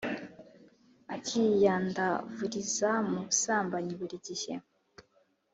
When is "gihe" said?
4.27-4.53